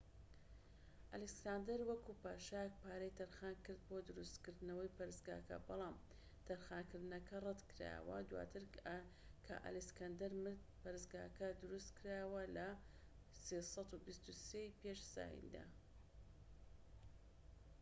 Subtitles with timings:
[1.11, 6.07] ئەلێکساندەر، وەکو پاشایەك پارەی تەرخانکرد بۆ دروستکردنەوەی پەرستگاکە، بەڵام ئەم
[6.47, 8.17] تەرخانکردنە ڕەت کرایەوە.
[8.29, 8.63] دواتر
[9.45, 12.67] کە ئەلیکساندەر مرد، پەرستگاکە دروستکرایەوە لە
[13.41, 15.65] ٣٢٣ ی پێش زایندا